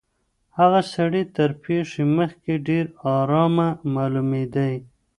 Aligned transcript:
هغه 0.57 0.81
سړی 0.93 1.23
تر 1.37 1.49
پېښي 1.63 2.03
مخکي 2.17 2.55
ډېر 2.67 2.85
آرامه 3.17 3.67
معلومېدی. 3.95 4.73